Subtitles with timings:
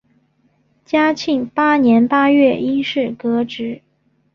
[0.83, 3.83] 嘉庆八年八月因事革职。